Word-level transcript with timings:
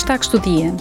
Destaques 0.00 0.28
do 0.28 0.40
dia. 0.40 0.74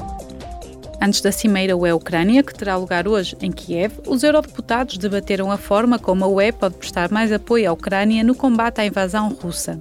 Antes 1.01 1.19
da 1.19 1.29
Cimeira 1.29 1.75
UE-Ucrânia, 1.75 2.41
que 2.41 2.53
terá 2.53 2.77
lugar 2.77 3.05
hoje 3.05 3.35
em 3.41 3.51
Kiev, 3.51 3.99
os 4.07 4.23
eurodeputados 4.23 4.97
debateram 4.97 5.51
a 5.51 5.57
forma 5.57 5.99
como 5.99 6.23
a 6.23 6.27
UE 6.29 6.53
pode 6.53 6.75
prestar 6.75 7.11
mais 7.11 7.29
apoio 7.29 7.69
à 7.69 7.73
Ucrânia 7.73 8.23
no 8.23 8.33
combate 8.33 8.79
à 8.79 8.85
invasão 8.85 9.27
russa. 9.27 9.77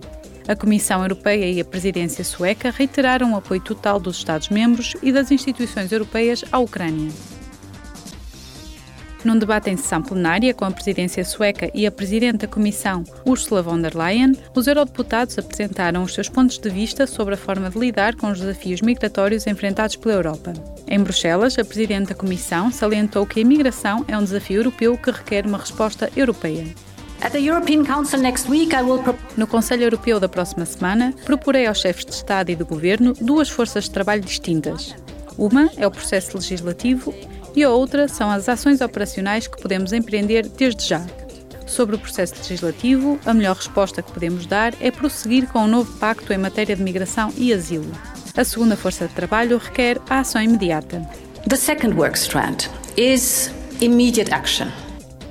A 0.49 0.57
Comissão 0.57 1.03
Europeia 1.03 1.49
e 1.49 1.61
a 1.61 1.65
presidência 1.65 2.25
sueca 2.25 2.73
reiteraram 2.73 3.33
o 3.33 3.37
apoio 3.37 3.61
total 3.61 4.01
dos 4.01 4.17
Estados-membros 4.17 4.97
e 5.05 5.13
das 5.13 5.31
instituições 5.31 5.93
europeias 5.93 6.45
à 6.51 6.59
Ucrânia. 6.59 7.13
Num 9.25 9.37
debate 9.37 9.69
em 9.69 9.77
sessão 9.77 10.01
plenária 10.01 10.55
com 10.55 10.65
a 10.65 10.71
presidência 10.71 11.25
sueca 11.25 11.69
e 11.75 11.87
a 11.87 11.91
presidente 11.91 12.39
da 12.39 12.47
Comissão, 12.47 13.03
Ursula 13.27 13.63
von 13.63 13.81
der 13.81 13.97
Leyen, 13.97 14.37
os 14.55 14.69
eurodeputados 14.69 15.37
apresentaram 15.37 16.05
os 16.05 16.15
seus 16.15 16.29
pontos 16.29 16.57
de 16.57 16.71
vista 16.71 17.05
sobre 17.05 17.35
a 17.35 17.37
forma 17.37 17.69
de 17.69 17.79
lidar 17.79 18.15
com 18.15 18.31
os 18.31 18.39
desafios 18.39 18.81
migratórios 18.81 19.47
enfrentados 19.49 19.97
pela 19.97 20.15
Europa. 20.15 20.53
Em 20.87 21.01
Bruxelas, 21.01 21.59
a 21.59 21.65
presidente 21.65 22.11
da 22.11 22.15
Comissão 22.15 22.71
salientou 22.71 23.27
que 23.27 23.41
a 23.41 23.43
imigração 23.43 24.05
é 24.07 24.17
um 24.17 24.23
desafio 24.23 24.61
europeu 24.61 24.97
que 24.97 25.11
requer 25.11 25.45
uma 25.47 25.59
resposta 25.59 26.09
europeia. 26.17 26.65
No 29.37 29.47
Conselho 29.49 29.83
Europeu 29.83 30.21
da 30.21 30.29
próxima 30.29 30.65
semana, 30.65 31.13
proporei 31.25 31.67
aos 31.67 31.81
chefes 31.81 32.05
de 32.05 32.13
Estado 32.13 32.51
e 32.51 32.55
de 32.55 32.63
Governo 32.63 33.13
duas 33.21 33.49
forças 33.49 33.85
de 33.85 33.91
trabalho 33.91 34.23
distintas. 34.23 34.95
Uma 35.37 35.69
é 35.77 35.87
o 35.87 35.91
processo 35.91 36.37
legislativo 36.37 37.13
e 37.55 37.63
a 37.63 37.71
outra 37.71 38.09
são 38.09 38.31
as 38.31 38.49
ações 38.49 38.81
operacionais 38.81 39.47
que 39.47 39.61
podemos 39.61 39.93
empreender 39.93 40.47
desde 40.49 40.87
já. 40.87 41.05
Sobre 41.67 41.97
o 41.97 41.99
processo 41.99 42.35
legislativo, 42.37 43.19
a 43.27 43.35
melhor 43.35 43.57
resposta 43.57 44.03
que 44.03 44.13
podemos 44.13 44.47
dar 44.47 44.75
é 44.81 44.91
prosseguir 44.91 45.47
com 45.49 45.59
o 45.59 45.63
um 45.65 45.69
novo 45.69 45.93
pacto 45.99 46.33
em 46.33 46.39
matéria 46.39 46.75
de 46.75 46.83
migração 46.83 47.33
e 47.37 47.53
asilo. 47.53 47.91
A 48.37 48.45
segunda 48.45 48.77
força 48.77 49.07
de 49.07 49.15
trabalho 49.15 49.59
requer 49.59 50.01
a 50.09 50.21
ação 50.21 50.41
imediata. 50.41 51.03
The 51.49 51.57
second 51.57 51.95
work 51.97 52.17
strand 52.19 52.69
is 52.97 53.51
immediate 53.81 54.33
action. 54.33 54.88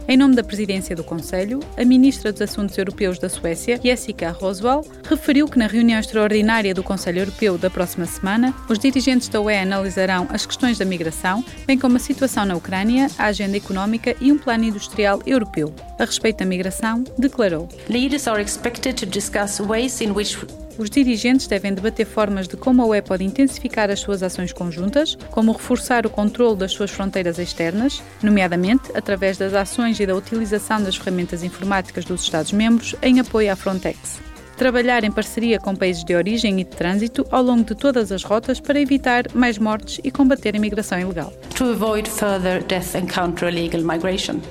Em 0.10 0.16
nome 0.16 0.36
da 0.36 0.44
presidência 0.44 0.96
do 0.96 1.04
Conselho, 1.04 1.60
a 1.76 1.84
ministra 1.84 2.32
dos 2.32 2.42
Assuntos 2.42 2.78
Europeus 2.78 3.20
da 3.20 3.28
Suécia, 3.28 3.78
Jessica 3.84 4.32
Roswell, 4.32 4.86
referiu 5.04 5.50
que 5.50 5.60
na 5.60 5.68
reunião 5.68 6.00
extraordinária 6.00 6.74
do 6.74 6.82
Conselho 6.82 7.20
Europeu 7.20 7.58
da 7.58 7.70
próxima 7.70 8.06
semana, 8.06 8.56
os 8.70 8.80
dirigentes 8.80 9.28
da 9.28 9.42
UE 9.42 9.58
analisarão 9.58 10.26
as 10.30 10.46
questões 10.46 10.78
da 10.78 10.86
migração, 10.86 11.44
bem 11.66 11.78
como 11.78 11.98
a 11.98 12.00
situação 12.00 12.46
na 12.46 12.56
Ucrânia, 12.56 13.08
a 13.18 13.26
agenda 13.26 13.58
económica 13.58 14.16
e 14.22 14.32
um 14.32 14.38
plano 14.38 14.64
industrial 14.64 15.22
europeu. 15.26 15.76
A 16.00 16.06
respeito 16.06 16.38
da 16.38 16.46
migração, 16.46 17.04
declarou: 17.18 17.68
Leaders 17.90 18.30
are 18.30 18.42
expected 18.42 18.96
to 18.96 19.06
discuss 19.06 19.60
ways 19.60 20.00
in 20.00 20.12
which 20.12 20.38
os 20.78 20.90
dirigentes 20.90 21.48
devem 21.48 21.74
debater 21.74 22.06
formas 22.06 22.48
de 22.48 22.56
como 22.58 22.82
a 22.82 22.86
UE 22.86 23.02
pode 23.02 23.24
intensificar 23.24 23.90
as 23.90 24.00
suas 24.00 24.24
ações 24.24 24.54
conjuntas, 24.54 25.18
como 25.32 25.52
reforçar 25.52 26.06
o 26.06 26.10
controle 26.10 26.58
das 26.58 26.72
suas 26.72 26.92
fronteiras 26.92 27.40
externas, 27.40 28.02
nomeadamente 28.22 28.92
através 28.94 29.38
das 29.38 29.54
ações 29.54 30.00
e 30.00 30.06
da 30.06 30.16
utilização 30.16 30.82
das 30.82 30.96
ferramentas 30.96 31.44
informáticas 31.44 32.06
dos 32.06 32.22
Estados-membros 32.24 32.96
em 33.02 33.20
apoio 33.20 33.52
à 33.52 33.56
Frontex. 33.56 34.20
Trabalhar 34.58 35.04
em 35.04 35.12
parceria 35.12 35.60
com 35.60 35.76
países 35.76 36.04
de 36.04 36.16
origem 36.16 36.60
e 36.60 36.64
de 36.64 36.72
trânsito 36.72 37.24
ao 37.30 37.44
longo 37.44 37.64
de 37.64 37.76
todas 37.76 38.12
as 38.12 38.24
rotas 38.24 38.60
para 38.60 38.82
evitar 38.82 39.26
mais 39.34 39.60
mortes 39.60 40.00
e 40.04 40.10
combater 40.10 40.56
a 40.56 40.58
imigração 40.58 41.00
ilegal. 41.00 41.32
To 41.56 41.66
avoid 41.66 42.10
further 42.10 42.64
death 42.64 42.96
and 42.96 43.06
counter 43.06 43.50
illegal 43.50 43.84
migration. 43.84 44.42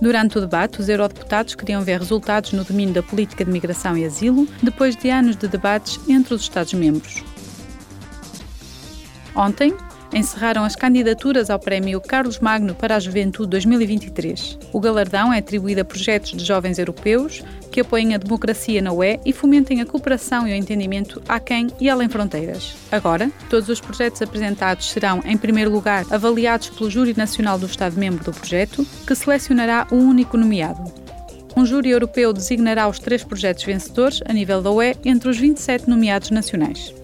Durante 0.00 0.38
o 0.38 0.40
debate, 0.40 0.80
os 0.80 0.88
eurodeputados 0.88 1.54
queriam 1.54 1.82
ver 1.82 1.98
resultados 1.98 2.52
no 2.52 2.64
domínio 2.64 2.94
da 2.94 3.02
política 3.02 3.44
de 3.44 3.50
migração 3.50 3.96
e 3.96 4.04
asilo, 4.04 4.46
depois 4.62 4.94
de 4.94 5.10
anos 5.10 5.36
de 5.36 5.48
debates 5.48 5.98
entre 6.08 6.34
os 6.34 6.42
Estados-membros. 6.42 7.24
Ontem, 9.34 9.74
encerraram 10.12 10.64
as 10.64 10.74
candidaturas 10.74 11.50
ao 11.50 11.58
Prémio 11.58 12.00
Carlos 12.00 12.38
Magno 12.38 12.74
para 12.74 12.96
a 12.96 13.00
Juventude 13.00 13.50
2023. 13.50 14.58
O 14.72 14.80
galardão 14.80 15.32
é 15.32 15.38
atribuído 15.38 15.80
a 15.80 15.84
projetos 15.84 16.32
de 16.32 16.44
jovens 16.44 16.78
europeus 16.78 17.42
que 17.70 17.80
apoiem 17.80 18.14
a 18.14 18.18
democracia 18.18 18.82
na 18.82 18.92
UE 18.92 19.20
e 19.24 19.32
fomentem 19.32 19.80
a 19.80 19.86
cooperação 19.86 20.48
e 20.48 20.52
o 20.52 20.54
entendimento 20.54 21.22
aquém 21.28 21.68
e 21.80 21.88
além 21.88 22.08
fronteiras. 22.08 22.74
Agora, 22.90 23.30
todos 23.48 23.68
os 23.68 23.80
projetos 23.80 24.22
apresentados 24.22 24.90
serão, 24.90 25.22
em 25.24 25.36
primeiro 25.36 25.70
lugar, 25.70 26.04
avaliados 26.10 26.70
pelo 26.70 26.90
Júri 26.90 27.14
Nacional 27.16 27.58
do 27.58 27.66
Estado-membro 27.66 28.24
do 28.24 28.32
projeto, 28.32 28.86
que 29.06 29.14
selecionará 29.14 29.86
um 29.92 29.98
único 29.98 30.36
nomeado. 30.36 30.82
Um 31.56 31.66
júri 31.66 31.90
europeu 31.90 32.32
designará 32.32 32.88
os 32.88 32.98
três 32.98 33.24
projetos 33.24 33.64
vencedores 33.64 34.20
a 34.24 34.32
nível 34.32 34.62
da 34.62 34.70
UE 34.70 34.94
entre 35.04 35.28
os 35.28 35.38
27 35.38 35.88
nomeados 35.88 36.30
nacionais. 36.30 36.94